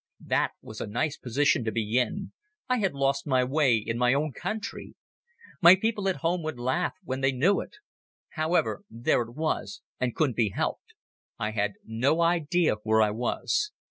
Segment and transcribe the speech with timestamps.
[0.25, 2.31] That was a nice position to be in!
[2.67, 4.95] I had lost my way in my own country!
[5.61, 7.75] My people at home would laugh when they knew it!
[8.29, 10.95] However, there it was and couldn't be helped.
[11.37, 13.73] I had no idea where I was.